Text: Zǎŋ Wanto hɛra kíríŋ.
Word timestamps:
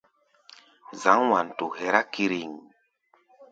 Zǎŋ 1.01 1.19
Wanto 1.29 1.65
hɛra 1.77 2.01
kíríŋ. 2.13 2.51